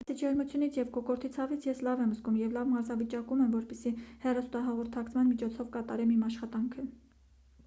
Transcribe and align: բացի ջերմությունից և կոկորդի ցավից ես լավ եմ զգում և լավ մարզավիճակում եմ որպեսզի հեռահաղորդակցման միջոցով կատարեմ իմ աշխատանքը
բացի 0.05 0.13
ջերմությունից 0.19 0.77
և 0.79 0.87
կոկորդի 0.95 1.29
ցավից 1.35 1.67
ես 1.69 1.81
լավ 1.87 2.01
եմ 2.05 2.15
զգում 2.15 2.39
և 2.41 2.55
լավ 2.57 2.71
մարզավիճակում 2.71 3.45
եմ 3.45 3.53
որպեսզի 3.59 3.93
հեռահաղորդակցման 4.25 5.31
միջոցով 5.33 5.71
կատարեմ 5.79 6.17
իմ 6.19 6.27
աշխատանքը 6.31 6.89